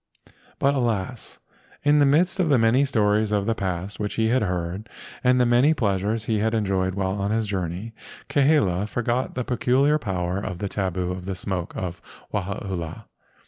[0.57, 1.37] But alas!
[1.83, 4.89] in the midst of the many stories of the past which he had heard,
[5.23, 7.93] and the many pleasures he had enjoyed while on his journey,
[8.27, 12.01] Kahele forgot the peculiar power of the tabu of the smoke of
[12.33, 13.05] Wahaula.